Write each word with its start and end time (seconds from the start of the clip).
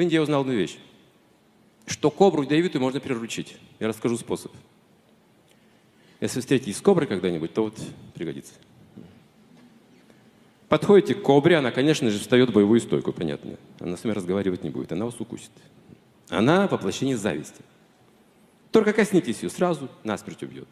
В 0.00 0.02
Индии 0.02 0.14
я 0.14 0.22
узнал 0.22 0.40
одну 0.40 0.54
вещь, 0.54 0.78
что 1.86 2.10
кобру 2.10 2.44
ядовитую 2.44 2.80
можно 2.80 3.00
приручить. 3.00 3.58
Я 3.80 3.86
расскажу 3.86 4.16
способ. 4.16 4.50
Если 6.22 6.40
встретитесь 6.40 6.78
с 6.78 6.80
коброй 6.80 7.06
когда-нибудь, 7.06 7.52
то 7.52 7.64
вот 7.64 7.78
пригодится. 8.14 8.54
Подходите 10.70 11.14
к 11.14 11.20
кобре, 11.20 11.58
она, 11.58 11.70
конечно 11.70 12.08
же, 12.08 12.18
встает 12.18 12.48
в 12.48 12.54
боевую 12.54 12.80
стойку, 12.80 13.12
понятно. 13.12 13.58
Она 13.78 13.98
с 13.98 14.02
вами 14.02 14.14
разговаривать 14.14 14.64
не 14.64 14.70
будет, 14.70 14.90
она 14.90 15.04
вас 15.04 15.20
укусит. 15.20 15.50
Она 16.30 16.66
воплощение 16.66 17.18
зависти. 17.18 17.60
Только 18.72 18.94
коснитесь 18.94 19.42
ее, 19.42 19.50
сразу 19.50 19.90
насмерть 20.02 20.42
убьет. 20.42 20.68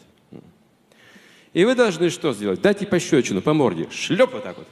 И 1.53 1.67
вы 1.67 1.75
должны 1.75 2.09
что 2.09 2.33
сделать? 2.33 2.63
Дать 2.63 2.81
ей 2.81 2.87
пощечину 2.87 3.43
по 3.43 3.53
морде. 3.53 3.91
Шлеп 3.91 4.33
вот 4.33 4.43
так 4.43 4.57
вот. 4.57 4.69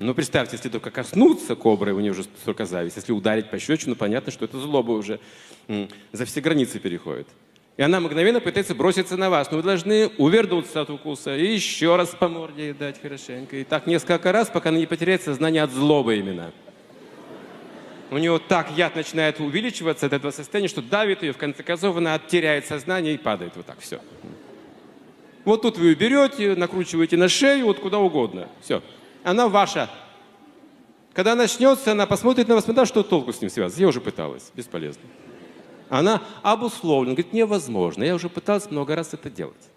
Ну, 0.00 0.12
представьте, 0.14 0.56
если 0.56 0.68
только 0.68 0.90
коснуться 0.90 1.54
кобры, 1.54 1.94
у 1.94 2.00
нее 2.00 2.12
уже 2.12 2.24
столько 2.24 2.66
зависть. 2.66 2.96
Если 2.96 3.12
ударить 3.12 3.50
пощечину, 3.50 3.94
понятно, 3.94 4.32
что 4.32 4.44
это 4.44 4.58
злоба 4.58 4.92
уже 4.92 5.20
за 6.12 6.24
все 6.24 6.40
границы 6.40 6.80
переходит. 6.80 7.28
И 7.76 7.82
она 7.82 8.00
мгновенно 8.00 8.40
пытается 8.40 8.74
броситься 8.74 9.16
на 9.16 9.30
вас. 9.30 9.50
Но 9.50 9.58
вы 9.58 9.62
должны 9.62 10.08
увернуться 10.18 10.80
от 10.80 10.90
укуса 10.90 11.36
и 11.36 11.54
еще 11.54 11.96
раз 11.96 12.10
по 12.10 12.28
морде 12.28 12.72
дать 12.72 13.00
хорошенько. 13.00 13.56
И 13.56 13.64
так 13.64 13.86
несколько 13.86 14.32
раз, 14.32 14.48
пока 14.48 14.68
она 14.68 14.78
не 14.78 14.86
потеряет 14.86 15.22
сознание 15.22 15.62
от 15.62 15.70
злобы 15.70 16.16
именно. 16.16 16.52
У 18.10 18.18
нее 18.18 18.40
так 18.48 18.70
яд 18.76 18.94
начинает 18.94 19.40
увеличиваться 19.40 20.06
от 20.06 20.12
этого 20.12 20.30
состояния, 20.30 20.68
что 20.68 20.82
давит 20.82 21.22
ее, 21.22 21.32
в 21.32 21.36
конце 21.36 21.62
концов 21.62 21.96
она 21.96 22.16
теряет 22.18 22.66
сознание 22.66 23.14
и 23.14 23.18
падает 23.18 23.54
вот 23.56 23.66
так, 23.66 23.80
все. 23.80 24.00
Вот 25.44 25.62
тут 25.62 25.78
вы 25.78 25.86
ее 25.86 25.94
берете, 25.94 26.54
накручиваете 26.54 27.16
на 27.16 27.28
шею, 27.28 27.66
вот 27.66 27.80
куда 27.80 27.98
угодно. 27.98 28.48
Все. 28.62 28.82
Она 29.24 29.48
ваша. 29.48 29.90
Когда 31.14 31.34
начнется, 31.34 31.92
она 31.92 32.06
посмотрит 32.06 32.46
на 32.46 32.54
вас, 32.54 32.64
да, 32.64 32.86
что 32.86 33.02
толку 33.02 33.32
с 33.32 33.40
ним 33.40 33.50
связываться? 33.50 33.80
Я 33.80 33.88
уже 33.88 34.00
пыталась, 34.00 34.52
бесполезно. 34.54 35.02
Она 35.88 36.22
обусловлена, 36.42 37.14
говорит, 37.14 37.32
невозможно. 37.32 38.04
Я 38.04 38.14
уже 38.14 38.28
пыталась 38.28 38.70
много 38.70 38.94
раз 38.94 39.14
это 39.14 39.30
делать. 39.30 39.70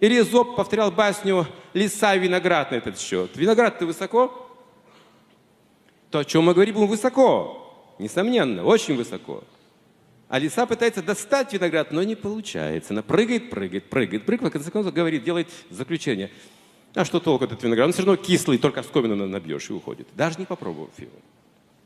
Или 0.00 0.20
Зоб 0.20 0.56
повторял 0.56 0.90
басню 0.90 1.46
«Лиса 1.74 2.14
и 2.14 2.18
виноград» 2.18 2.72
на 2.72 2.76
этот 2.76 2.98
счет. 2.98 3.30
Виноград-то 3.36 3.86
высоко? 3.86 4.50
То, 6.10 6.18
о 6.18 6.24
чем 6.24 6.44
мы 6.44 6.54
говорим, 6.54 6.86
высоко. 6.86 7.94
Несомненно, 7.98 8.64
очень 8.64 8.96
высоко. 8.96 9.44
А 10.28 10.38
лиса 10.38 10.66
пытается 10.66 11.02
достать 11.02 11.52
виноград, 11.52 11.92
но 11.92 12.02
не 12.02 12.16
получается. 12.16 12.92
Она 12.92 13.02
прыгает, 13.02 13.50
прыгает, 13.50 13.88
прыгает, 13.88 14.26
прыгает, 14.26 14.50
в 14.50 14.52
конце 14.52 14.70
концов 14.70 14.92
говорит, 14.92 15.24
делает 15.24 15.48
заключение. 15.70 16.30
А 16.94 17.04
что 17.04 17.20
толку 17.20 17.44
этот 17.44 17.62
виноград? 17.62 17.86
Он 17.86 17.92
все 17.92 18.02
равно 18.02 18.16
кислый, 18.16 18.58
только 18.58 18.82
в 18.82 18.86
скобину 18.86 19.26
набьешь 19.26 19.70
и 19.70 19.72
уходит. 19.72 20.08
Даже 20.14 20.38
не 20.38 20.44
попробовав 20.44 20.98
его. 20.98 21.12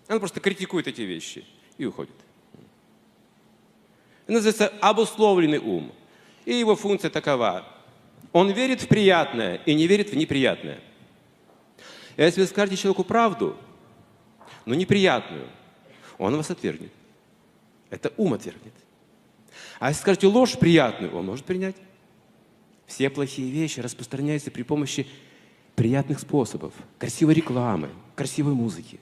Она 0.08 0.18
просто 0.18 0.40
критикует 0.40 0.86
эти 0.88 1.02
вещи 1.02 1.44
и 1.78 1.84
уходит. 1.84 2.14
Это 4.24 4.32
называется 4.32 4.68
обусловленный 4.80 5.58
ум. 5.58 5.92
И 6.44 6.54
его 6.54 6.74
функция 6.74 7.10
такова. 7.10 7.64
Он 8.32 8.50
верит 8.50 8.82
в 8.82 8.88
приятное 8.88 9.56
и 9.66 9.74
не 9.74 9.86
верит 9.86 10.10
в 10.10 10.16
неприятное. 10.16 10.80
Если 12.16 12.40
вы 12.40 12.46
скажете 12.46 12.76
человеку 12.76 13.04
правду, 13.04 13.56
но 14.64 14.74
неприятную, 14.74 15.48
он 16.18 16.36
вас 16.36 16.50
отвергнет. 16.50 16.92
Это 17.90 18.12
ум 18.16 18.34
отвергнет. 18.34 18.74
А 19.78 19.88
если 19.88 20.00
скажете 20.00 20.26
ложь 20.26 20.58
приятную, 20.58 21.14
он 21.14 21.26
может 21.26 21.44
принять. 21.44 21.76
Все 22.86 23.10
плохие 23.10 23.50
вещи 23.50 23.80
распространяются 23.80 24.50
при 24.50 24.62
помощи 24.62 25.06
приятных 25.74 26.20
способов. 26.20 26.72
Красивой 26.98 27.34
рекламы, 27.34 27.90
красивой 28.14 28.54
музыки. 28.54 29.00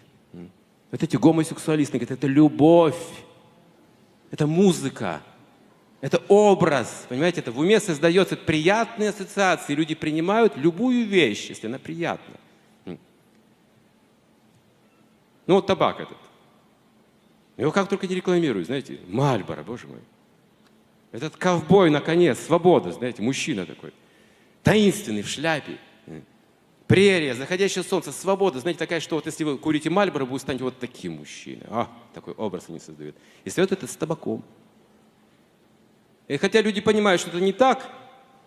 Вот 0.91 1.03
эти 1.03 1.17
гомосексуалисты 1.17 1.99
говорят, 1.99 2.19
это 2.19 2.27
любовь, 2.27 2.97
это 4.31 4.47
музыка, 4.47 5.23
это 6.01 6.23
образ. 6.29 7.07
Понимаете, 7.09 7.41
это 7.41 7.51
в 7.51 7.59
уме 7.59 7.81
создается 7.81 8.37
приятные 8.37 9.09
ассоциации. 9.09 9.75
Люди 9.75 9.95
принимают 9.95 10.57
любую 10.57 11.07
вещь, 11.07 11.49
если 11.49 11.67
она 11.67 11.79
приятна. 11.79 12.37
Ну 15.47 15.57
вот 15.57 15.67
табак 15.67 16.01
этот. 16.01 16.19
Его 17.57 17.71
как 17.71 17.89
только 17.89 18.07
не 18.07 18.15
рекламируют, 18.15 18.67
знаете, 18.67 18.99
Мальборо, 19.09 19.63
боже 19.63 19.87
мой. 19.87 20.01
Этот 21.15 21.37
ковбой, 21.37 21.91
наконец, 21.91 22.41
свобода, 22.41 22.91
знаете, 22.91 23.23
мужчина 23.23 23.67
такой. 23.67 23.93
Таинственный, 24.65 25.23
в 25.23 25.29
шляпе. 25.29 25.79
Прерия, 26.89 27.35
заходящее 27.35 27.85
солнце, 27.85 28.11
свобода. 28.11 28.59
Знаете, 28.59 28.81
такая, 28.81 28.99
что 28.99 29.15
вот 29.15 29.27
если 29.27 29.45
вы 29.45 29.57
курите 29.57 29.91
Мальборо, 29.91 30.25
вы 30.25 30.41
станете 30.41 30.65
вот 30.65 30.77
таким 30.81 31.19
мужчиной. 31.19 31.67
А, 31.69 31.89
такой 32.15 32.35
образ 32.35 32.65
они 32.69 32.81
создают. 32.81 33.15
И 33.45 33.51
свет 33.51 33.71
это 33.71 33.87
с 33.87 33.95
табаком. 33.95 34.43
И 36.27 36.37
хотя 36.37 36.61
люди 36.61 36.81
понимают, 36.81 37.21
что 37.21 37.31
это 37.31 37.39
не 37.39 37.53
так, 37.53 37.89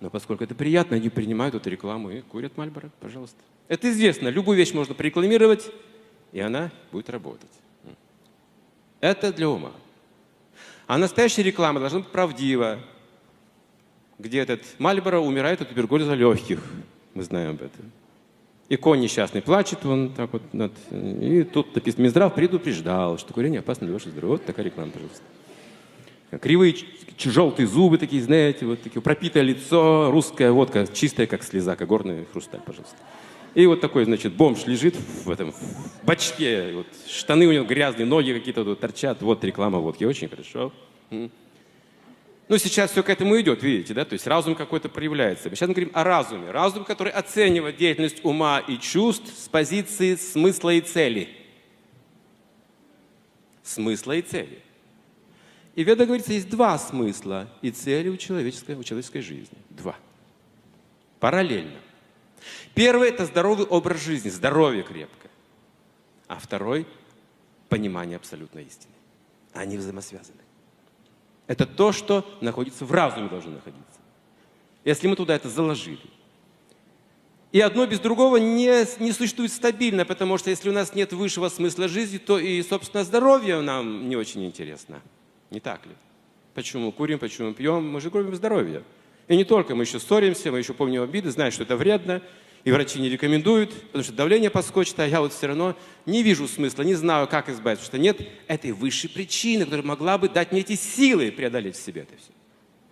но 0.02 0.10
поскольку 0.10 0.44
это 0.44 0.54
приятно, 0.54 0.98
они 0.98 1.08
принимают 1.08 1.56
эту 1.56 1.70
рекламу 1.70 2.10
и 2.10 2.20
курят 2.20 2.58
Мальборо, 2.58 2.92
пожалуйста. 3.00 3.40
Это 3.70 3.90
известно. 3.90 4.28
Любую 4.28 4.58
вещь 4.58 4.74
можно 4.74 4.94
прорекламировать, 4.94 5.72
и 6.34 6.42
она 6.42 6.70
будет 6.92 7.10
работать. 7.10 7.50
Это 9.00 9.32
для 9.32 9.48
ума. 9.48 9.72
А 10.88 10.98
настоящая 10.98 11.44
реклама 11.44 11.80
должна 11.80 12.00
быть 12.00 12.08
правдива. 12.08 12.80
Где 14.18 14.40
этот 14.40 14.62
Мальборо 14.80 15.20
умирает 15.20 15.62
от 15.62 15.70
туберкулеза 15.70 16.16
легких. 16.16 16.64
Мы 17.14 17.24
знаем 17.24 17.52
об 17.52 17.58
этом. 17.58 17.92
И 18.70 18.76
конь 18.76 19.00
несчастный 19.00 19.42
плачет, 19.42 19.86
он 19.86 20.14
так 20.14 20.34
вот, 20.34 20.42
над... 20.54 20.74
и 20.92 21.44
тут 21.44 21.74
написано, 21.76 22.04
Минздрав 22.04 22.34
предупреждал, 22.34 23.18
что 23.18 23.34
курение 23.34 23.60
опасно 23.60 23.86
для 23.88 23.94
вашего 23.94 24.12
здоровья. 24.12 24.38
Вот 24.38 24.46
такая 24.46 24.66
реклама, 24.66 24.92
пожалуйста. 24.92 25.24
Кривые 26.42 26.76
желтые 27.18 27.68
зубы 27.68 27.98
такие, 27.98 28.22
знаете, 28.22 28.66
вот 28.66 28.82
такие, 28.82 29.02
пропитое 29.02 29.44
лицо, 29.44 30.12
русская 30.12 30.52
водка, 30.52 30.86
чистая, 30.88 31.28
как 31.28 31.44
слеза, 31.44 31.76
как 31.78 31.88
горный 31.88 32.26
хрусталь, 32.32 32.60
пожалуйста. 32.66 32.98
И 33.58 33.66
вот 33.66 33.82
такой, 33.82 34.06
значит, 34.06 34.34
бомж 34.34 34.68
лежит 34.68 34.94
в 35.26 35.32
этом 35.32 35.52
в 35.52 36.06
бачке, 36.06 36.74
вот, 36.74 36.86
штаны 37.08 37.48
у 37.48 37.52
него 37.52 37.66
грязные, 37.66 38.06
ноги 38.06 38.32
какие-то 38.32 38.64
вот 38.64 38.80
торчат, 38.80 39.24
вот 39.24 39.44
реклама 39.44 39.80
водки, 39.80 40.04
очень 40.04 40.30
хорошо. 40.30 40.72
Ну, 41.10 41.32
сейчас 42.60 42.92
все 42.92 43.02
к 43.02 43.10
этому 43.10 43.42
идет, 43.42 43.64
видите, 43.64 43.96
да? 43.96 44.06
То 44.06 44.14
есть 44.14 44.28
разум 44.28 44.54
какой-то 44.54 44.90
проявляется. 44.90 45.50
Сейчас 45.50 45.70
мы 45.70 45.74
говорим 45.74 45.92
о 45.96 46.04
разуме. 46.04 46.52
Разум, 46.52 46.86
который 46.86 47.12
оценивает 47.12 47.78
деятельность 47.78 48.24
ума 48.24 48.60
и 48.60 48.78
чувств 48.78 49.34
с 49.36 49.48
позиции 49.48 50.14
смысла 50.18 50.76
и 50.76 50.82
цели. 50.82 51.28
Смысла 53.64 54.12
и 54.18 54.22
цели. 54.22 54.60
И 55.74 55.84
Веда 55.84 56.06
говорится, 56.06 56.32
есть 56.32 56.48
два 56.48 56.78
смысла 56.78 57.50
и 57.64 57.72
цели 57.72 58.10
у 58.10 58.18
человеческой, 58.18 58.76
у 58.76 58.84
человеческой 58.84 59.22
жизни. 59.22 59.58
Два. 59.72 59.96
Параллельно. 61.20 61.87
Первый– 62.78 63.10
это 63.10 63.26
здоровый 63.26 63.66
образ 63.66 64.04
жизни, 64.04 64.30
здоровье 64.30 64.84
крепкое. 64.84 65.32
А 66.28 66.38
второй– 66.38 66.86
понимание 67.70 68.18
абсолютной 68.18 68.66
истины. 68.66 68.94
Они 69.52 69.78
взаимосвязаны. 69.78 70.38
Это 71.48 71.66
то, 71.66 71.92
что 71.92 72.24
находится 72.40 72.86
в 72.86 72.92
разуме 72.92 73.30
должно 73.30 73.54
находиться. 73.54 74.00
Если 74.86 75.08
мы 75.08 75.16
туда 75.16 75.36
это 75.36 75.50
заложили. 75.50 75.98
И 77.52 77.60
одно 77.62 77.88
без 77.88 78.00
другого 78.00 78.38
не, 78.38 78.86
не 79.02 79.12
существует 79.12 79.52
стабильно, 79.52 80.06
потому 80.06 80.38
что 80.38 80.52
если 80.52 80.70
у 80.70 80.74
нас 80.74 80.94
нет 80.94 81.14
высшего 81.14 81.50
смысла 81.50 81.88
жизни, 81.88 82.20
то 82.20 82.38
и, 82.38 82.62
собственно, 82.62 83.04
здоровье 83.04 83.60
нам 83.62 84.08
не 84.08 84.16
очень 84.16 84.46
интересно. 84.46 85.02
Не 85.50 85.60
так 85.60 85.84
ли? 85.88 85.94
Почему 86.54 86.92
курим, 86.92 87.18
почему 87.18 87.56
пьем? 87.56 87.90
Мы 87.90 88.02
же 88.02 88.12
губим 88.12 88.36
здоровье. 88.36 88.84
И 89.28 89.36
не 89.36 89.46
только, 89.46 89.74
мы 89.74 89.84
еще 89.84 90.00
ссоримся, 90.00 90.52
мы 90.52 90.60
еще 90.60 90.76
помним 90.76 91.02
обиды, 91.02 91.32
знаем, 91.32 91.52
что 91.52 91.64
это 91.64 91.76
вредно, 91.76 92.22
и 92.68 92.72
врачи 92.72 93.00
не 93.00 93.08
рекомендуют, 93.08 93.74
потому 93.84 94.04
что 94.04 94.12
давление 94.12 94.50
подскочит, 94.50 95.00
а 95.00 95.08
я 95.08 95.22
вот 95.22 95.32
все 95.32 95.48
равно 95.48 95.74
не 96.06 96.22
вижу 96.22 96.50
смысла, 96.50 96.84
не 96.84 96.96
знаю, 96.96 97.26
как 97.26 97.48
избавиться, 97.48 97.86
потому 97.86 98.04
что 98.04 98.20
нет 98.20 98.30
этой 98.50 98.74
высшей 98.74 99.10
причины, 99.10 99.64
которая 99.64 99.86
могла 99.86 100.18
бы 100.18 100.28
дать 100.28 100.52
мне 100.52 100.60
эти 100.60 100.76
силы 100.76 101.32
преодолеть 101.32 101.78
в 101.78 101.82
себе 101.82 102.02
это 102.02 102.18
все. 102.18 102.32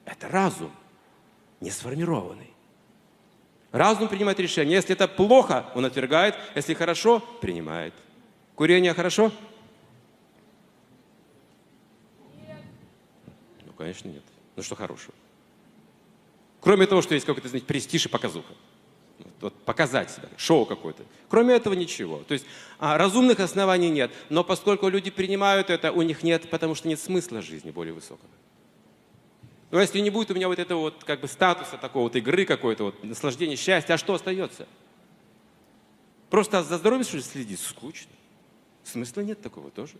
Это 0.06 0.30
разум, 0.30 0.72
не 1.60 1.72
сформированный. 1.72 2.54
Разум 3.74 4.08
принимает 4.08 4.40
решение. 4.40 4.76
Если 4.76 4.94
это 4.94 5.10
плохо, 5.10 5.70
он 5.76 5.84
отвергает. 5.84 6.36
Если 6.56 6.74
хорошо, 6.74 7.20
принимает. 7.42 7.94
Курение 8.56 8.94
хорошо? 8.94 9.30
Нет. 12.48 12.60
Ну, 13.66 13.74
конечно, 13.74 14.08
нет. 14.08 14.24
Ну, 14.56 14.64
что 14.64 14.76
хорошего? 14.76 15.14
Кроме 16.62 16.86
того, 16.86 17.02
что 17.02 17.14
есть 17.14 17.26
какой-то, 17.26 17.50
знаете, 17.50 17.68
престиж 17.68 18.06
и 18.06 18.08
показуха 18.10 18.54
вот, 19.42 19.54
показать 19.64 20.12
себя, 20.12 20.30
шоу 20.38 20.66
какое-то. 20.66 21.04
Кроме 21.30 21.56
этого 21.56 21.74
ничего. 21.74 22.24
То 22.28 22.34
есть 22.34 22.46
а, 22.80 22.98
разумных 22.98 23.40
оснований 23.40 23.90
нет. 23.90 24.12
Но 24.30 24.44
поскольку 24.44 24.88
люди 24.88 25.12
принимают 25.12 25.70
это, 25.70 25.92
у 25.92 26.02
них 26.02 26.24
нет, 26.24 26.50
потому 26.50 26.76
что 26.76 26.88
нет 26.88 27.00
смысла 27.00 27.42
жизни 27.42 27.72
более 27.72 27.94
высокого. 27.94 28.30
Но 29.72 29.82
если 29.82 30.00
не 30.00 30.10
будет 30.10 30.32
у 30.32 30.36
меня 30.36 30.48
вот 30.48 30.60
этого 30.60 30.80
вот 30.80 31.04
как 31.04 31.22
бы 31.22 31.28
статуса 31.28 31.78
такого 31.78 32.04
вот 32.04 32.16
игры 32.16 32.46
какой-то, 32.46 32.86
вот 32.86 33.04
наслаждения, 33.04 33.56
счастья, 33.56 33.96
а 33.96 33.98
что 33.98 34.14
остается? 34.14 34.68
Просто 36.30 36.64
за 36.64 36.78
здоровьем 36.78 37.06
что 37.06 37.18
ли 37.18 37.24
следить? 37.24 37.60
Скучно. 37.60 38.12
Смысла 38.84 39.22
нет 39.22 39.42
такого 39.42 39.72
тоже. 39.72 39.94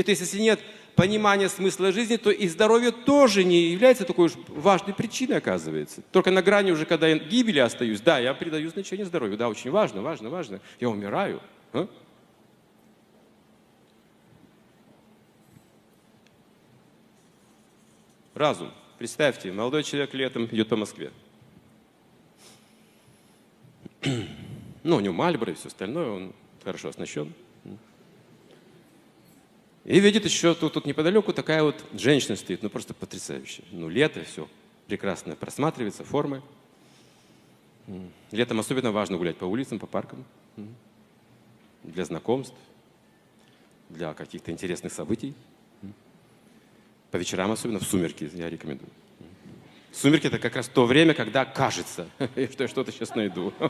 И 0.00 0.02
то 0.02 0.12
есть, 0.12 0.22
если 0.22 0.40
нет 0.40 0.60
понимания 0.96 1.50
смысла 1.50 1.92
жизни, 1.92 2.16
то 2.16 2.30
и 2.30 2.48
здоровье 2.48 2.90
тоже 2.90 3.44
не 3.44 3.64
является 3.66 4.06
такой 4.06 4.26
уж 4.28 4.32
важной 4.48 4.94
причиной, 4.94 5.36
оказывается. 5.36 6.00
Только 6.10 6.30
на 6.30 6.40
грани 6.40 6.70
уже, 6.70 6.86
когда 6.86 7.06
я 7.06 7.18
гибели 7.18 7.58
остаюсь, 7.58 8.00
да, 8.00 8.18
я 8.18 8.32
придаю 8.32 8.70
значение 8.70 9.04
здоровью, 9.04 9.36
да, 9.36 9.50
очень 9.50 9.70
важно, 9.70 10.00
важно, 10.00 10.30
важно. 10.30 10.60
Я 10.80 10.88
умираю. 10.88 11.42
А? 11.74 11.86
Разум. 18.32 18.72
Представьте, 18.98 19.52
молодой 19.52 19.82
человек 19.82 20.14
летом 20.14 20.46
идет 20.46 20.70
по 20.70 20.76
Москве. 20.76 21.12
Ну, 24.82 24.96
у 24.96 25.00
него 25.00 25.12
Мальборо 25.12 25.52
и 25.52 25.54
все 25.54 25.68
остальное, 25.68 26.08
он 26.08 26.32
хорошо 26.64 26.88
оснащен. 26.88 27.34
И 29.84 29.98
видит 29.98 30.24
еще 30.24 30.54
тут, 30.54 30.74
тут 30.74 30.86
неподалеку 30.86 31.32
такая 31.32 31.62
вот 31.62 31.84
женщина 31.92 32.36
стоит, 32.36 32.62
ну 32.62 32.68
просто 32.68 32.92
потрясающая. 32.92 33.64
Ну 33.70 33.88
лето, 33.88 34.22
все 34.24 34.48
прекрасно 34.86 35.36
просматривается, 35.36 36.04
формы. 36.04 36.42
Летом 38.30 38.60
особенно 38.60 38.92
важно 38.92 39.16
гулять 39.16 39.36
по 39.36 39.44
улицам, 39.44 39.78
по 39.78 39.86
паркам. 39.86 40.24
Для 41.82 42.04
знакомств, 42.04 42.56
для 43.88 44.12
каких-то 44.12 44.50
интересных 44.50 44.92
событий. 44.92 45.34
По 47.10 47.16
вечерам 47.16 47.50
особенно, 47.50 47.78
в 47.78 47.84
сумерки 47.84 48.30
я 48.34 48.50
рекомендую. 48.50 48.90
Сумерки– 49.92 50.26
это 50.28 50.38
как 50.38 50.54
раз 50.54 50.68
то 50.68 50.86
время, 50.86 51.14
когда 51.14 51.44
кажется, 51.44 52.08
что 52.52 52.62
я 52.62 52.68
что-то 52.68 52.92
сейчас 52.92 53.14
найду. 53.14 53.52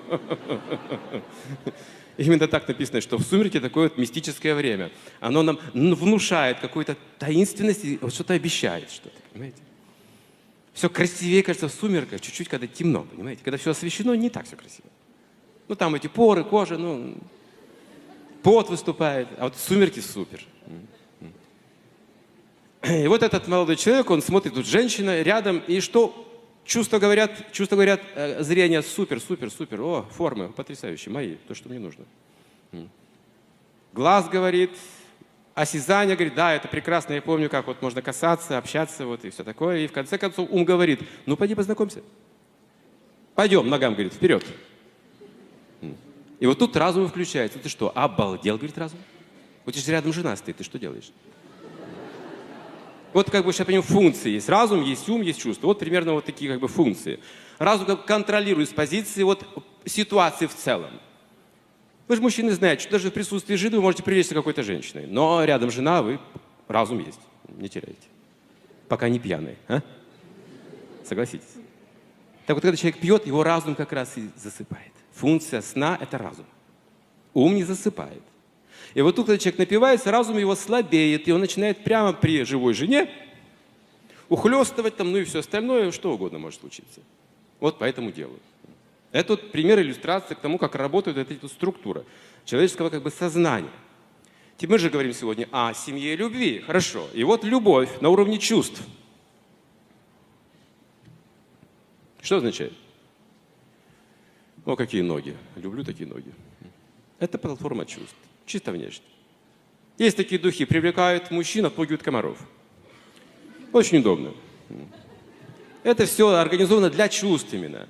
Именно 2.20 2.48
так 2.48 2.68
написано, 2.68 3.00
что 3.00 3.16
в 3.16 3.22
сумерке 3.22 3.60
такое 3.60 3.84
вот 3.88 3.96
мистическое 3.96 4.54
время. 4.54 4.90
Оно 5.20 5.40
нам 5.42 5.58
внушает 5.72 6.60
какую-то 6.60 6.98
таинственность 7.18 7.82
и 7.82 7.98
вот 7.98 8.12
что-то 8.12 8.34
обещает 8.34 8.90
что-то, 8.90 9.16
понимаете? 9.32 9.56
Все 10.74 10.90
красивее, 10.90 11.42
кажется, 11.42 11.68
в 11.68 11.72
сумерках, 11.72 12.20
чуть-чуть, 12.20 12.46
когда 12.46 12.66
темно, 12.66 13.06
понимаете? 13.10 13.40
Когда 13.42 13.56
все 13.56 13.70
освещено, 13.70 14.14
не 14.14 14.28
так 14.28 14.44
все 14.44 14.56
красиво. 14.56 14.86
Ну, 15.66 15.76
там 15.76 15.94
эти 15.94 16.08
поры, 16.08 16.44
кожа, 16.44 16.76
ну, 16.76 17.16
пот 18.42 18.68
выступает, 18.68 19.26
а 19.38 19.44
вот 19.44 19.56
сумерки 19.56 20.00
супер. 20.00 20.44
И 22.86 23.06
вот 23.06 23.22
этот 23.22 23.48
молодой 23.48 23.76
человек, 23.76 24.10
он 24.10 24.20
смотрит, 24.20 24.52
тут 24.52 24.66
женщина 24.66 25.22
рядом, 25.22 25.62
и 25.66 25.80
что 25.80 26.29
чувства 26.64 26.98
говорят, 26.98 27.52
чувства 27.52 27.76
говорят, 27.76 28.00
э, 28.14 28.42
зрение 28.42 28.82
супер, 28.82 29.20
супер, 29.20 29.50
супер, 29.50 29.80
о, 29.82 30.02
формы 30.10 30.48
потрясающие, 30.48 31.12
мои, 31.12 31.36
то, 31.48 31.54
что 31.54 31.68
мне 31.68 31.78
нужно. 31.78 32.04
Глаз 33.92 34.28
говорит, 34.28 34.70
осязание 35.54 36.16
говорит, 36.16 36.34
да, 36.34 36.54
это 36.54 36.68
прекрасно, 36.68 37.14
я 37.14 37.22
помню, 37.22 37.48
как 37.48 37.66
вот 37.66 37.82
можно 37.82 38.02
касаться, 38.02 38.56
общаться, 38.56 39.04
вот 39.06 39.24
и 39.24 39.30
все 39.30 39.44
такое. 39.44 39.78
И 39.78 39.86
в 39.86 39.92
конце 39.92 40.18
концов 40.18 40.48
ум 40.50 40.64
говорит, 40.64 41.00
ну 41.26 41.36
пойди 41.36 41.54
познакомься. 41.54 42.02
Пойдем, 43.34 43.68
ногам, 43.68 43.94
говорит, 43.94 44.12
вперед. 44.12 44.44
И 46.38 46.46
вот 46.46 46.58
тут 46.58 46.76
разум 46.76 47.08
включается. 47.08 47.58
Ты 47.58 47.68
что, 47.68 47.92
обалдел, 47.94 48.56
говорит 48.56 48.78
разум? 48.78 48.98
Вот 49.64 49.74
здесь 49.74 49.88
рядом 49.88 50.12
жена 50.12 50.36
стоит, 50.36 50.56
ты 50.56 50.64
что 50.64 50.78
делаешь? 50.78 51.12
Вот 53.12 53.30
как 53.30 53.44
бы 53.44 53.52
сейчас 53.52 53.66
понимаем 53.66 53.86
функции 53.86 54.30
есть. 54.30 54.48
Разум, 54.48 54.82
есть 54.82 55.08
ум, 55.08 55.22
есть 55.22 55.40
чувство. 55.40 55.68
Вот 55.68 55.78
примерно 55.78 56.12
вот 56.14 56.24
такие 56.24 56.50
как 56.50 56.60
бы 56.60 56.68
функции. 56.68 57.20
Разум 57.58 57.86
как 57.86 58.04
контролирует 58.06 58.68
с 58.68 58.72
позиции 58.72 59.22
вот 59.22 59.44
ситуации 59.84 60.46
в 60.46 60.54
целом. 60.54 60.90
Вы 62.06 62.16
же 62.16 62.22
мужчины 62.22 62.52
знаете, 62.52 62.82
что 62.82 62.92
даже 62.92 63.10
в 63.10 63.12
присутствии 63.12 63.54
жены 63.54 63.76
вы 63.76 63.82
можете 63.82 64.02
привлечься 64.02 64.34
какой-то 64.34 64.62
женщиной. 64.62 65.06
Но 65.06 65.44
рядом 65.44 65.70
жена, 65.70 66.02
вы 66.02 66.18
разум 66.68 66.98
есть. 66.98 67.20
Не 67.48 67.68
теряйте. 67.68 68.08
Пока 68.88 69.08
не 69.08 69.18
пьяный. 69.18 69.56
А? 69.68 69.80
Согласитесь. 71.04 71.46
Так 72.46 72.56
вот, 72.56 72.62
когда 72.62 72.76
человек 72.76 73.00
пьет, 73.00 73.26
его 73.26 73.44
разум 73.44 73.74
как 73.74 73.92
раз 73.92 74.16
и 74.18 74.28
засыпает. 74.36 74.92
Функция 75.12 75.62
сна– 75.62 75.98
это 76.00 76.18
разум. 76.18 76.46
Ум 77.34 77.54
не 77.54 77.64
засыпает. 77.64 78.22
И 78.94 79.02
вот 79.02 79.16
тут, 79.16 79.26
когда 79.26 79.38
человек 79.38 79.58
напивается, 79.58 80.10
разум 80.10 80.38
его 80.38 80.54
слабеет, 80.54 81.28
и 81.28 81.32
он 81.32 81.40
начинает 81.40 81.84
прямо 81.84 82.12
при 82.12 82.44
живой 82.44 82.74
жене 82.74 83.08
ухлестывать 84.28 84.96
там, 84.96 85.12
ну 85.12 85.18
и 85.18 85.24
все 85.24 85.40
остальное, 85.40 85.92
что 85.92 86.12
угодно 86.12 86.38
может 86.38 86.60
случиться. 86.60 87.00
Вот 87.60 87.78
по 87.78 87.84
этому 87.84 88.10
делу. 88.10 88.38
Это 89.12 89.34
вот 89.34 89.52
пример 89.52 89.80
иллюстрации 89.80 90.34
к 90.34 90.40
тому, 90.40 90.58
как 90.58 90.74
работает 90.74 91.16
эта, 91.16 91.34
эта 91.34 91.48
структура 91.48 92.04
человеческого 92.44 92.90
как 92.90 93.02
бы 93.02 93.10
сознания. 93.10 93.70
Мы 94.62 94.78
же 94.78 94.90
говорим 94.90 95.14
сегодня 95.14 95.48
о 95.52 95.72
семье 95.72 96.12
и 96.12 96.16
любви. 96.16 96.60
Хорошо. 96.60 97.08
И 97.14 97.24
вот 97.24 97.44
любовь 97.44 97.88
на 98.00 98.10
уровне 98.10 98.38
чувств. 98.38 98.82
Что 102.20 102.36
означает? 102.36 102.74
О, 104.66 104.76
какие 104.76 105.00
ноги. 105.00 105.34
Люблю 105.56 105.82
такие 105.82 106.08
ноги. 106.08 106.30
Это 107.18 107.38
платформа 107.38 107.86
чувств 107.86 108.16
чисто 108.50 108.72
внешне. 108.72 109.04
Есть 109.96 110.16
такие 110.16 110.40
духи, 110.40 110.64
привлекают 110.64 111.30
мужчин, 111.30 111.66
отпугивают 111.66 112.02
комаров. 112.02 112.38
Очень 113.72 113.98
удобно. 113.98 114.32
Это 115.82 116.06
все 116.06 116.28
организовано 116.28 116.90
для 116.90 117.08
чувств 117.08 117.52
именно. 117.52 117.88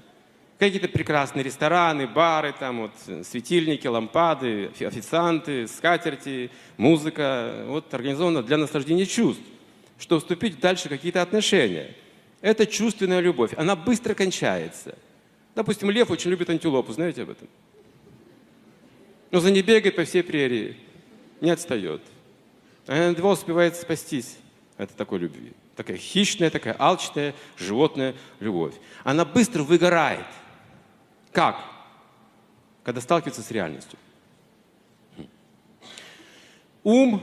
Какие-то 0.59 0.89
прекрасные 0.89 1.43
рестораны, 1.43 2.07
бары, 2.07 2.53
там 2.53 2.83
вот 2.83 3.25
светильники, 3.27 3.87
лампады, 3.87 4.71
официанты, 4.81 5.67
скатерти, 5.67 6.51
музыка. 6.77 7.65
Вот 7.67 7.93
организовано 7.95 8.43
для 8.43 8.59
наслаждения 8.59 9.07
чувств, 9.07 9.43
чтобы 9.99 10.21
вступить 10.21 10.61
дальше 10.61 10.89
в 10.89 10.91
какие-то 10.91 11.23
отношения. 11.23 11.97
Это 12.43 12.67
чувственная 12.67 13.21
любовь. 13.21 13.53
Она 13.57 13.75
быстро 13.75 14.13
кончается. 14.15 14.99
Допустим, 15.55 15.91
лев 15.91 16.11
очень 16.11 16.31
любит 16.31 16.51
антилопу, 16.51 16.93
знаете 16.93 17.23
об 17.23 17.31
этом? 17.31 17.49
Но 19.31 19.41
за 19.41 19.51
ней 19.51 19.63
бегает 19.63 19.97
по 19.97 20.05
всей 20.05 20.23
прерии, 20.23 20.77
не 21.41 21.51
отстает. 21.51 22.03
А 22.87 22.95
она 22.95 23.07
едва 23.09 23.33
успевает 23.33 23.77
спастись 23.77 24.37
от 24.77 24.91
такой 24.97 25.21
любви. 25.21 25.53
Такая 25.77 25.97
хищная, 25.97 26.51
такая 26.51 26.75
алчная, 26.79 27.35
животная 27.57 28.15
любовь. 28.41 28.75
Она 29.05 29.25
быстро 29.25 29.63
выгорает. 29.63 30.27
Как? 31.33 31.61
Когда 32.83 33.01
сталкивается 33.01 33.43
с 33.43 33.51
реальностью. 33.51 33.99
Ум, 36.83 37.23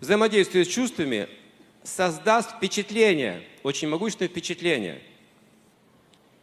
взаимодействуя 0.00 0.64
с 0.64 0.68
чувствами, 0.68 1.28
создаст 1.82 2.52
впечатление, 2.56 3.42
очень 3.62 3.88
могущественное 3.88 4.28
впечатление. 4.28 5.00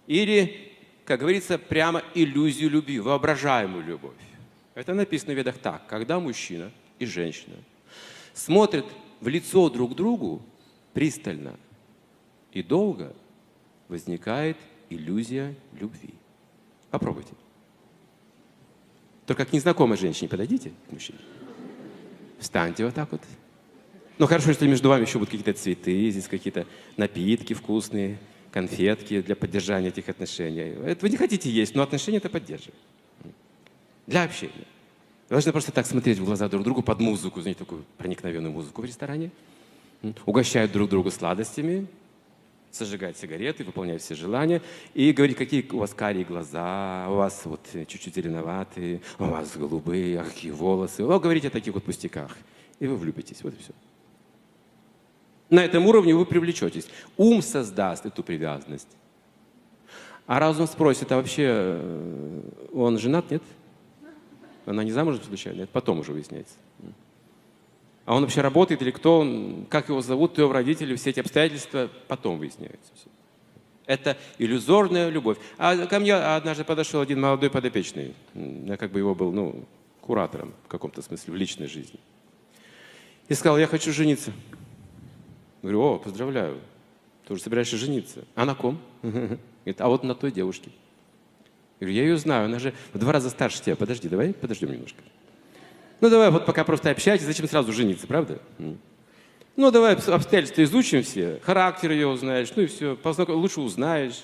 Или, 0.07 0.73
как 1.05 1.19
говорится, 1.19 1.57
прямо 1.57 2.03
иллюзию 2.15 2.69
любви, 2.71 2.99
воображаемую 2.99 3.85
любовь. 3.85 4.15
Это 4.73 4.93
написано 4.93 5.33
в 5.33 5.37
ведах 5.37 5.57
так. 5.57 5.85
Когда 5.87 6.19
мужчина 6.19 6.71
и 6.99 7.05
женщина 7.05 7.55
смотрят 8.33 8.85
в 9.19 9.27
лицо 9.27 9.69
друг 9.69 9.95
другу 9.95 10.41
пристально 10.93 11.57
и 12.53 12.63
долго, 12.63 13.13
возникает 13.87 14.57
иллюзия 14.89 15.55
любви. 15.79 16.13
Попробуйте. 16.89 17.33
Только 19.25 19.45
к 19.45 19.53
незнакомой 19.53 19.97
женщине 19.97 20.29
подойдите, 20.29 20.71
к 20.87 20.91
мужчине. 20.91 21.19
Встаньте 22.39 22.85
вот 22.85 22.95
так 22.95 23.11
вот. 23.11 23.21
Ну 24.17 24.27
хорошо, 24.27 24.49
если 24.49 24.67
между 24.67 24.89
вами 24.89 25.05
еще 25.05 25.19
будут 25.19 25.29
какие-то 25.31 25.53
цветы, 25.53 26.09
здесь 26.09 26.27
какие-то 26.27 26.65
напитки 26.97 27.53
вкусные, 27.53 28.17
конфетки 28.51 29.21
для 29.21 29.35
поддержания 29.35 29.89
этих 29.89 30.09
отношений. 30.09 30.75
Это 30.85 31.01
вы 31.01 31.09
не 31.09 31.17
хотите 31.17 31.49
есть, 31.49 31.75
но 31.75 31.83
отношения 31.83 32.17
это 32.17 32.29
поддерживают 32.29 32.79
для 34.07 34.23
общения. 34.23 34.67
Вы 35.29 35.35
должны 35.35 35.51
просто 35.51 35.71
так 35.71 35.85
смотреть 35.85 36.19
в 36.19 36.25
глаза 36.25 36.49
друг 36.49 36.63
другу 36.63 36.81
под 36.81 36.99
музыку, 36.99 37.41
знаете, 37.41 37.59
такую 37.59 37.85
проникновенную 37.97 38.51
музыку 38.51 38.81
в 38.81 38.85
ресторане. 38.85 39.31
Угощают 40.25 40.71
друг 40.71 40.89
друга 40.89 41.11
сладостями, 41.11 41.87
зажигать 42.71 43.17
сигареты, 43.17 43.63
выполнять 43.63 44.01
все 44.01 44.15
желания 44.15 44.61
и 44.93 45.11
говорить, 45.11 45.37
какие 45.37 45.65
у 45.71 45.77
вас 45.77 45.93
карие 45.93 46.25
глаза, 46.25 47.07
у 47.09 47.15
вас 47.15 47.41
вот 47.45 47.61
чуть-чуть 47.71 48.15
зеленоватые, 48.15 49.01
у 49.19 49.25
вас 49.25 49.55
голубые, 49.55 50.23
какие 50.23 50.51
волосы. 50.51 51.03
Вы 51.03 51.19
говорите 51.19 51.47
о 51.47 51.51
таких 51.51 51.73
вот 51.73 51.83
пустяках, 51.83 52.35
и 52.79 52.87
вы 52.87 52.95
влюбитесь. 52.95 53.43
Вот 53.43 53.53
и 53.53 53.57
все. 53.57 53.73
На 55.49 55.65
этом 55.65 55.85
уровне 55.85 56.15
вы 56.15 56.25
привлечетесь. 56.25 56.87
Ум 57.17 57.41
создаст 57.41 58.05
эту 58.05 58.23
привязанность. 58.23 58.87
А 60.25 60.39
разум 60.39 60.65
спросит, 60.65 61.11
а 61.11 61.17
вообще 61.17 61.45
э, 61.47 62.41
он 62.73 62.97
женат, 62.97 63.29
нет? 63.31 63.43
Она 64.65 64.83
не 64.83 64.91
замужем 64.91 65.23
случайно? 65.23 65.61
Это 65.61 65.71
потом 65.71 65.99
уже 65.99 66.11
выясняется. 66.11 66.55
А 68.05 68.15
он 68.15 68.23
вообще 68.23 68.41
работает 68.41 68.81
или 68.81 68.91
кто 68.91 69.19
он, 69.19 69.65
как 69.69 69.89
его 69.89 70.01
зовут, 70.01 70.37
его 70.37 70.51
родители, 70.51 70.95
все 70.95 71.11
эти 71.11 71.19
обстоятельства 71.19 71.89
потом 72.07 72.39
выясняются. 72.39 72.91
Это 73.85 74.17
иллюзорная 74.37 75.09
любовь. 75.09 75.37
А 75.57 75.85
ко 75.85 75.99
мне 75.99 76.15
однажды 76.15 76.63
подошел 76.63 77.01
один 77.01 77.21
молодой 77.21 77.49
подопечный. 77.49 78.13
Я 78.33 78.77
как 78.77 78.91
бы 78.91 78.99
его 78.99 79.13
был, 79.15 79.31
ну, 79.31 79.65
куратором 80.01 80.53
в 80.65 80.67
каком-то 80.67 81.01
смысле 81.01 81.33
в 81.33 81.35
личной 81.35 81.67
жизни. 81.67 81.99
И 83.27 83.33
сказал, 83.33 83.57
я 83.57 83.67
хочу 83.67 83.91
жениться. 83.93 84.31
Говорю, 85.61 85.81
о, 85.81 85.99
поздравляю, 85.99 86.59
ты 87.27 87.33
уже 87.33 87.43
собираешься 87.43 87.77
жениться. 87.77 88.25
А 88.35 88.45
на 88.45 88.55
ком? 88.55 88.79
Говорит, 89.01 89.79
а 89.79 89.87
вот 89.87 90.03
на 90.03 90.15
той 90.15 90.31
девушке. 90.31 90.71
Я 91.81 91.87
говорю, 91.87 91.97
я 91.97 92.03
ее 92.03 92.17
знаю, 92.17 92.45
она 92.45 92.59
же 92.59 92.75
в 92.93 92.99
два 92.99 93.11
раза 93.11 93.31
старше 93.31 93.59
тебя. 93.59 93.75
Подожди, 93.75 94.07
давай 94.07 94.33
подождем 94.33 94.71
немножко. 94.71 95.01
Ну 95.99 96.11
давай 96.11 96.29
вот 96.29 96.45
пока 96.45 96.63
просто 96.63 96.91
общайтесь, 96.91 97.25
зачем 97.25 97.47
сразу 97.47 97.73
жениться, 97.73 98.05
правда? 98.05 98.39
Ну 99.55 99.71
давай 99.71 99.95
обстоятельства 99.95 100.63
изучим 100.63 101.01
все, 101.01 101.39
характер 101.43 101.91
ее 101.91 102.07
узнаешь, 102.07 102.53
ну 102.55 102.63
и 102.63 102.67
все, 102.67 102.97
лучше 103.29 103.61
узнаешь. 103.61 104.23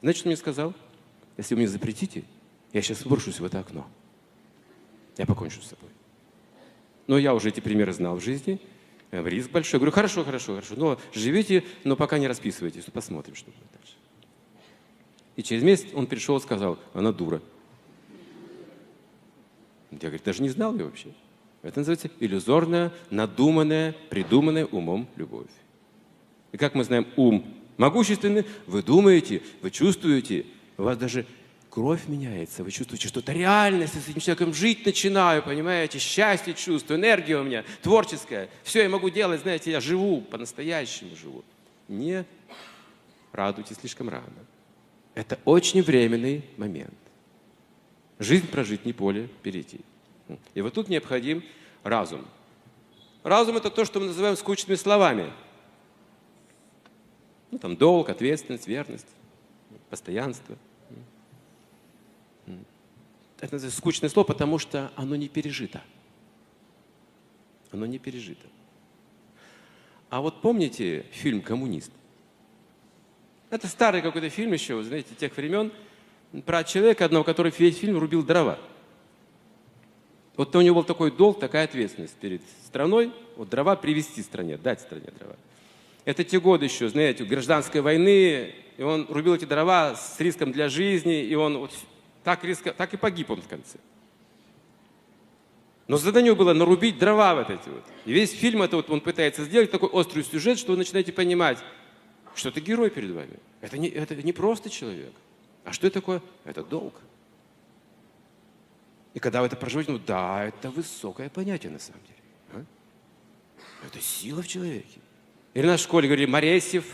Знаешь, 0.00 0.18
что 0.18 0.28
мне 0.28 0.36
сказал? 0.36 0.74
Если 1.36 1.54
вы 1.54 1.60
мне 1.60 1.68
запретите, 1.68 2.24
я 2.72 2.82
сейчас 2.82 3.04
выброшусь 3.04 3.38
в 3.38 3.44
это 3.44 3.60
окно. 3.60 3.86
Я 5.16 5.26
покончу 5.26 5.62
с 5.62 5.68
собой. 5.68 5.90
Но 7.06 7.18
я 7.18 7.34
уже 7.34 7.50
эти 7.50 7.60
примеры 7.60 7.92
знал 7.92 8.16
в 8.16 8.20
жизни. 8.22 8.60
Э, 9.12 9.22
риск 9.24 9.50
большой. 9.50 9.74
Я 9.74 9.78
говорю, 9.78 9.92
хорошо, 9.92 10.24
хорошо, 10.24 10.54
хорошо. 10.56 10.74
Но 10.76 10.98
живите, 11.14 11.64
но 11.84 11.94
пока 11.96 12.18
не 12.18 12.26
расписывайтесь. 12.26 12.84
Посмотрим, 12.84 13.34
что 13.34 13.50
будет 13.50 13.70
дальше. 13.72 13.94
И 15.36 15.42
через 15.42 15.62
месяц 15.62 15.88
он 15.94 16.06
пришел 16.06 16.36
и 16.36 16.40
сказал, 16.40 16.78
она 16.92 17.12
дура. 17.12 17.40
Я, 19.90 19.98
говорю, 20.08 20.20
даже 20.24 20.42
не 20.42 20.48
знал 20.48 20.74
ее 20.74 20.84
вообще. 20.84 21.08
Это 21.62 21.80
называется 21.80 22.10
иллюзорная, 22.20 22.92
надуманная, 23.10 23.94
придуманная 24.10 24.66
умом 24.66 25.08
любовь. 25.16 25.50
И 26.52 26.56
как 26.56 26.74
мы 26.74 26.84
знаем, 26.84 27.06
ум 27.16 27.44
могущественный, 27.76 28.44
вы 28.66 28.82
думаете, 28.82 29.42
вы 29.62 29.70
чувствуете, 29.70 30.46
у 30.76 30.84
вас 30.84 30.96
даже 30.96 31.26
кровь 31.70 32.06
меняется, 32.06 32.62
вы 32.62 32.70
чувствуете, 32.70 33.08
что 33.08 33.20
это 33.20 33.32
реальность, 33.32 33.94
я 33.94 34.00
с 34.00 34.08
этим 34.08 34.20
человеком 34.20 34.54
жить 34.54 34.86
начинаю, 34.86 35.42
понимаете, 35.42 35.98
счастье 35.98 36.54
чувствую, 36.54 37.00
энергия 37.00 37.36
у 37.36 37.42
меня 37.42 37.64
творческая, 37.82 38.48
все 38.62 38.82
я 38.82 38.88
могу 38.88 39.10
делать, 39.10 39.40
знаете, 39.40 39.72
я 39.72 39.80
живу, 39.80 40.20
по-настоящему 40.20 41.16
живу. 41.16 41.42
Не 41.88 42.24
радуйтесь 43.32 43.76
слишком 43.76 44.08
рано. 44.08 44.24
Это 45.14 45.38
очень 45.44 45.82
временный 45.82 46.44
момент. 46.56 46.94
Жизнь 48.18 48.48
прожить, 48.48 48.84
не 48.84 48.92
поле 48.92 49.28
перейти. 49.42 49.80
И 50.54 50.60
вот 50.60 50.74
тут 50.74 50.88
необходим 50.88 51.44
разум. 51.82 52.26
Разум– 53.22 53.56
это 53.58 53.70
то, 53.70 53.84
что 53.84 54.00
мы 54.00 54.06
называем 54.06 54.36
скучными 54.36 54.76
словами. 54.76 55.32
Ну, 57.50 57.58
там 57.58 57.76
долг, 57.76 58.08
ответственность, 58.08 58.66
верность, 58.66 59.06
постоянство. 59.90 60.56
Это 63.40 63.70
скучное 63.70 64.10
слово, 64.10 64.26
потому 64.26 64.58
что 64.58 64.90
оно 64.96 65.16
не 65.16 65.28
пережито. 65.28 65.82
Оно 67.70 67.86
не 67.86 67.98
пережито. 67.98 68.46
А 70.08 70.20
вот 70.20 70.40
помните 70.40 71.06
фильм 71.12 71.42
«Коммунист»? 71.42 71.90
Это 73.54 73.68
старый 73.68 74.02
какой-то 74.02 74.28
фильм 74.30 74.52
еще, 74.52 74.82
знаете, 74.82 75.14
тех 75.16 75.36
времен, 75.36 75.70
про 76.44 76.64
человека 76.64 77.04
одного, 77.04 77.22
который 77.22 77.54
весь 77.56 77.78
фильм 77.78 77.96
рубил 77.96 78.24
дрова. 78.24 78.58
Вот 80.36 80.56
у 80.56 80.60
него 80.60 80.74
был 80.74 80.82
такой 80.82 81.12
долг, 81.12 81.38
такая 81.38 81.62
ответственность 81.62 82.16
перед 82.16 82.42
страной, 82.66 83.12
вот 83.36 83.50
дрова 83.50 83.76
привезти 83.76 84.24
стране, 84.24 84.56
дать 84.56 84.80
стране 84.80 85.06
дрова. 85.16 85.36
Это 86.04 86.24
те 86.24 86.40
годы 86.40 86.64
еще, 86.64 86.88
знаете, 86.88 87.22
гражданской 87.22 87.80
войны, 87.80 88.56
и 88.76 88.82
он 88.82 89.06
рубил 89.08 89.36
эти 89.36 89.44
дрова 89.44 89.94
с 89.94 90.18
риском 90.18 90.50
для 90.50 90.68
жизни, 90.68 91.22
и 91.22 91.36
он 91.36 91.58
вот 91.58 91.70
так, 92.24 92.42
риска, 92.42 92.72
так 92.72 92.92
и 92.92 92.96
погиб 92.96 93.30
он 93.30 93.40
в 93.40 93.46
конце. 93.46 93.78
Но 95.86 95.96
задание 95.96 96.34
было 96.34 96.54
нарубить 96.54 96.98
дрова 96.98 97.36
вот 97.36 97.50
эти 97.50 97.68
вот. 97.68 97.84
И 98.04 98.12
весь 98.12 98.32
фильм 98.32 98.62
это 98.62 98.74
вот 98.74 98.90
он 98.90 99.00
пытается 99.00 99.44
сделать 99.44 99.70
такой 99.70 99.90
острый 99.90 100.24
сюжет, 100.24 100.58
что 100.58 100.72
вы 100.72 100.78
начинаете 100.78 101.12
понимать, 101.12 101.58
что 102.34 102.48
это 102.48 102.60
герой 102.60 102.90
перед 102.90 103.10
вами. 103.10 103.38
Это 103.60 103.78
не, 103.78 103.88
это 103.88 104.14
не 104.16 104.32
просто 104.32 104.70
человек. 104.70 105.12
А 105.64 105.72
что 105.72 105.86
это 105.86 106.00
такое? 106.00 106.22
Это 106.44 106.62
долг. 106.62 106.94
И 109.14 109.20
когда 109.20 109.40
вы 109.40 109.46
это 109.46 109.56
проживаете, 109.56 109.92
ну 109.92 110.00
да, 110.04 110.44
это 110.44 110.70
высокое 110.70 111.28
понятие 111.30 111.72
на 111.72 111.78
самом 111.78 112.00
деле. 112.02 112.18
А? 112.52 113.86
Это 113.86 114.00
сила 114.00 114.42
в 114.42 114.48
человеке. 114.48 115.00
Или 115.54 115.66
на 115.66 115.78
школе 115.78 116.08
говорили, 116.08 116.26
Моресьев, 116.26 116.84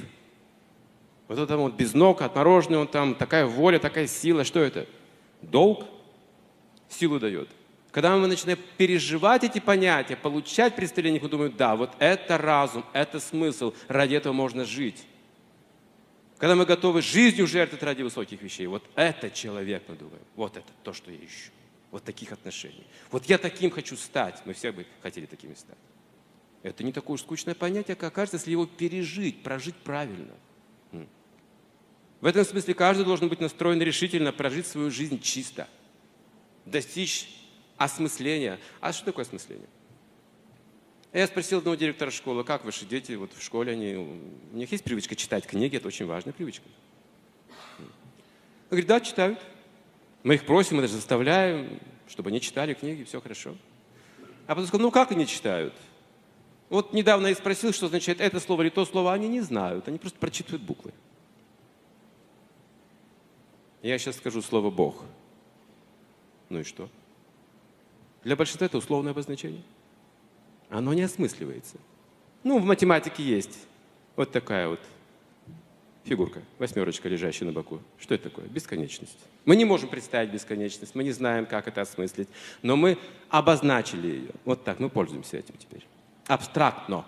вот 1.28 1.38
он 1.38 1.46
там 1.46 1.70
без 1.70 1.94
ног, 1.94 2.22
отмороженный, 2.22 2.78
он 2.78 2.88
там, 2.88 3.14
такая 3.14 3.46
воля, 3.46 3.78
такая 3.78 4.06
сила. 4.06 4.44
Что 4.44 4.60
это? 4.60 4.86
Долг 5.40 5.86
силу 6.88 7.18
дает. 7.18 7.48
Когда 7.90 8.16
мы 8.16 8.26
начинаем 8.26 8.58
переживать 8.76 9.42
эти 9.44 9.58
понятия, 9.58 10.16
получать 10.16 10.76
представление, 10.76 11.20
мы 11.20 11.28
думаем, 11.28 11.54
да, 11.56 11.74
вот 11.74 11.92
это 11.98 12.38
разум, 12.38 12.84
это 12.92 13.18
смысл, 13.18 13.74
ради 13.88 14.14
этого 14.14 14.32
можно 14.32 14.64
жить. 14.64 15.04
Когда 16.40 16.56
мы 16.56 16.64
готовы 16.64 17.02
жизнью 17.02 17.46
жертвовать 17.46 17.82
ради 17.82 18.00
высоких 18.00 18.40
вещей, 18.40 18.66
вот 18.66 18.82
это 18.94 19.30
человек, 19.30 19.82
мы 19.88 19.94
думаем, 19.94 20.22
вот 20.36 20.56
это 20.56 20.66
то, 20.82 20.94
что 20.94 21.10
я 21.10 21.18
ищу. 21.18 21.50
Вот 21.90 22.02
таких 22.02 22.32
отношений. 22.32 22.86
Вот 23.10 23.26
я 23.26 23.36
таким 23.36 23.70
хочу 23.70 23.94
стать. 23.94 24.40
Мы 24.46 24.54
все 24.54 24.72
бы 24.72 24.86
хотели 25.02 25.26
такими 25.26 25.52
стать. 25.52 25.76
Это 26.62 26.82
не 26.82 26.92
такое 26.92 27.16
уж 27.16 27.20
скучное 27.20 27.54
понятие, 27.54 27.94
как 27.94 28.14
кажется, 28.14 28.38
если 28.38 28.52
его 28.52 28.64
пережить, 28.64 29.42
прожить 29.42 29.74
правильно. 29.76 30.32
В 32.22 32.26
этом 32.26 32.44
смысле 32.44 32.72
каждый 32.72 33.04
должен 33.04 33.28
быть 33.28 33.40
настроен 33.40 33.80
решительно 33.82 34.32
прожить 34.32 34.66
свою 34.66 34.90
жизнь 34.90 35.20
чисто, 35.20 35.68
достичь 36.64 37.28
осмысления. 37.76 38.58
А 38.80 38.94
что 38.94 39.06
такое 39.06 39.26
осмысление? 39.26 39.68
Я 41.12 41.26
спросил 41.26 41.58
одного 41.58 41.74
директора 41.74 42.10
школы, 42.12 42.44
как 42.44 42.64
ваши 42.64 42.84
дети 42.84 43.12
вот 43.12 43.32
в 43.32 43.42
школе, 43.42 43.72
они, 43.72 43.96
у 44.52 44.56
них 44.56 44.70
есть 44.70 44.84
привычка 44.84 45.16
читать 45.16 45.44
книги, 45.44 45.76
это 45.76 45.88
очень 45.88 46.06
важная 46.06 46.32
привычка. 46.32 46.64
Он 47.78 47.86
говорит, 48.70 48.86
да, 48.86 49.00
читают. 49.00 49.40
Мы 50.22 50.34
их 50.34 50.46
просим, 50.46 50.76
мы 50.76 50.82
даже 50.82 50.94
заставляем, 50.94 51.80
чтобы 52.06 52.30
они 52.30 52.40
читали 52.40 52.74
книги, 52.74 53.02
все 53.02 53.20
хорошо. 53.20 53.56
А 54.46 54.54
потом 54.54 54.66
сказал, 54.66 54.86
ну 54.86 54.92
как 54.92 55.10
они 55.10 55.26
читают? 55.26 55.74
Вот 56.68 56.92
недавно 56.92 57.26
я 57.26 57.34
спросил, 57.34 57.72
что 57.72 57.86
означает 57.86 58.20
это 58.20 58.38
слово 58.38 58.62
или 58.62 58.70
то 58.70 58.84
слово, 58.84 59.12
они 59.12 59.26
не 59.26 59.40
знают, 59.40 59.88
они 59.88 59.98
просто 59.98 60.18
прочитывают 60.20 60.62
буквы. 60.62 60.92
Я 63.82 63.98
сейчас 63.98 64.16
скажу 64.16 64.42
слово 64.42 64.70
Бог. 64.70 65.02
Ну 66.50 66.60
и 66.60 66.62
что? 66.62 66.88
Для 68.22 68.36
большинства 68.36 68.66
это 68.66 68.78
условное 68.78 69.10
обозначение 69.10 69.62
оно 70.70 70.94
не 70.94 71.02
осмысливается. 71.02 71.76
Ну, 72.42 72.58
в 72.58 72.64
математике 72.64 73.22
есть 73.22 73.58
вот 74.16 74.32
такая 74.32 74.68
вот 74.68 74.80
фигурка, 76.04 76.40
восьмерочка, 76.58 77.08
лежащая 77.08 77.46
на 77.46 77.52
боку. 77.52 77.80
Что 77.98 78.14
это 78.14 78.30
такое? 78.30 78.46
Бесконечность. 78.46 79.18
Мы 79.44 79.56
не 79.56 79.64
можем 79.64 79.90
представить 79.90 80.30
бесконечность, 80.30 80.94
мы 80.94 81.04
не 81.04 81.12
знаем, 81.12 81.44
как 81.44 81.68
это 81.68 81.82
осмыслить, 81.82 82.28
но 82.62 82.76
мы 82.76 82.98
обозначили 83.28 84.08
ее. 84.08 84.30
Вот 84.44 84.64
так, 84.64 84.78
мы 84.80 84.88
пользуемся 84.88 85.36
этим 85.36 85.54
теперь. 85.58 85.86
Абстрактно. 86.26 87.04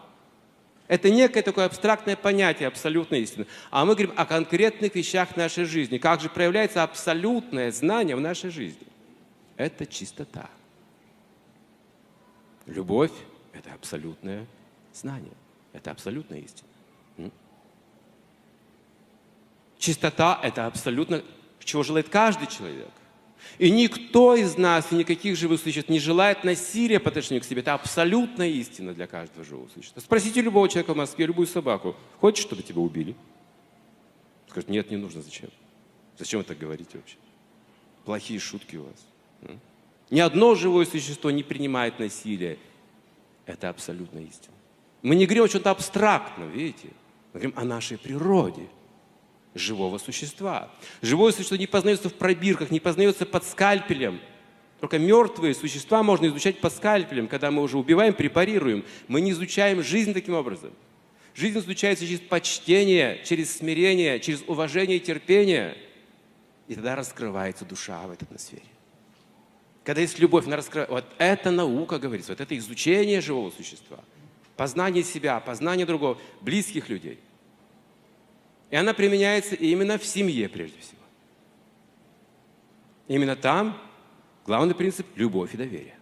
Это 0.88 1.08
некое 1.08 1.42
такое 1.42 1.64
абстрактное 1.64 2.16
понятие 2.16 2.66
абсолютной 2.66 3.22
истины. 3.22 3.46
А 3.70 3.84
мы 3.84 3.94
говорим 3.94 4.12
о 4.16 4.26
конкретных 4.26 4.94
вещах 4.94 5.36
нашей 5.36 5.64
жизни. 5.64 5.96
Как 5.96 6.20
же 6.20 6.28
проявляется 6.28 6.82
абсолютное 6.82 7.70
знание 7.70 8.14
в 8.14 8.20
нашей 8.20 8.50
жизни? 8.50 8.86
Это 9.56 9.86
чистота. 9.86 10.50
Любовь 12.66 13.12
это 13.52 13.72
абсолютное 13.72 14.46
знание. 14.92 15.32
Это 15.72 15.90
абсолютная 15.90 16.40
истина. 16.40 16.68
Чистота– 19.78 20.38
это 20.42 20.66
абсолютно, 20.66 21.24
чего 21.58 21.82
желает 21.82 22.08
каждый 22.08 22.46
человек. 22.46 22.90
И 23.58 23.68
никто 23.70 24.36
из 24.36 24.56
нас, 24.56 24.92
и 24.92 24.94
никаких 24.94 25.36
живых 25.36 25.60
существ 25.60 25.90
не 25.90 25.98
желает 25.98 26.44
насилия 26.44 27.00
по 27.00 27.08
отношению 27.08 27.42
к 27.42 27.44
себе. 27.44 27.60
Это 27.62 27.74
абсолютная 27.74 28.48
истина 28.48 28.94
для 28.94 29.08
каждого 29.08 29.44
живого 29.44 29.68
существа. 29.74 30.00
Спросите 30.00 30.40
любого 30.40 30.68
человека 30.68 30.94
в 30.94 30.96
Москве, 30.96 31.26
любую 31.26 31.48
собаку, 31.48 31.96
хочешь, 32.20 32.44
чтобы 32.44 32.62
тебя 32.62 32.80
убили? 32.80 33.16
Скажет, 34.48 34.68
нет, 34.70 34.90
не 34.90 34.96
нужно, 34.96 35.22
зачем? 35.22 35.50
Зачем 36.16 36.40
вы 36.40 36.44
так 36.44 36.58
говорите 36.58 36.98
вообще? 36.98 37.16
Плохие 38.04 38.38
шутки 38.38 38.76
у 38.76 38.84
вас. 38.84 39.58
Ни 40.10 40.20
одно 40.20 40.54
живое 40.54 40.84
существо 40.84 41.30
не 41.30 41.42
принимает 41.42 41.98
насилие 41.98 42.58
это 43.46 43.68
абсолютная 43.68 44.22
истина. 44.22 44.54
Мы 45.02 45.16
не 45.16 45.26
говорим 45.26 45.44
о 45.44 45.48
чем-то 45.48 45.70
абстрактном, 45.70 46.50
видите? 46.50 46.88
Мы 47.32 47.40
говорим 47.40 47.58
о 47.58 47.64
нашей 47.64 47.98
природе 47.98 48.68
живого 49.54 49.98
существа. 49.98 50.70
Живое 51.00 51.32
существо 51.32 51.56
не 51.56 51.66
познается 51.66 52.08
в 52.08 52.14
пробирках, 52.14 52.70
не 52.70 52.80
познается 52.80 53.26
под 53.26 53.44
скальпелем. 53.44 54.20
Только 54.80 54.98
мертвые 54.98 55.54
существа 55.54 56.02
можно 56.02 56.26
изучать 56.26 56.60
под 56.60 56.72
скальпелем, 56.72 57.28
когда 57.28 57.50
мы 57.50 57.62
уже 57.62 57.78
убиваем, 57.78 58.14
препарируем. 58.14 58.84
Мы 59.08 59.20
не 59.20 59.30
изучаем 59.32 59.82
жизнь 59.82 60.12
таким 60.12 60.34
образом. 60.34 60.72
Жизнь 61.34 61.58
изучается 61.58 62.06
через 62.06 62.20
почтение, 62.20 63.22
через 63.24 63.56
смирение, 63.56 64.20
через 64.20 64.42
уважение 64.46 64.98
и 64.98 65.00
терпение. 65.00 65.76
И 66.68 66.74
тогда 66.74 66.96
раскрывается 66.96 67.64
душа 67.64 68.00
в 68.06 68.10
этой 68.10 68.24
атмосфере. 68.24 68.62
Когда 69.84 70.00
есть 70.00 70.18
любовь, 70.18 70.46
она 70.46 70.56
раскрывает. 70.56 70.90
Вот 70.90 71.04
это 71.18 71.50
наука, 71.50 71.98
говорится, 71.98 72.32
вот 72.32 72.40
это 72.40 72.56
изучение 72.56 73.20
живого 73.20 73.50
существа. 73.50 73.98
Познание 74.56 75.02
себя, 75.02 75.40
познание 75.40 75.86
другого, 75.86 76.18
близких 76.40 76.88
людей. 76.88 77.18
И 78.70 78.76
она 78.76 78.94
применяется 78.94 79.54
именно 79.54 79.98
в 79.98 80.04
семье 80.04 80.48
прежде 80.48 80.78
всего. 80.80 81.00
Именно 83.08 83.36
там 83.36 83.78
главный 84.46 84.74
принцип– 84.74 85.06
любовь 85.16 85.54
и 85.54 85.56
доверие. 85.56 85.96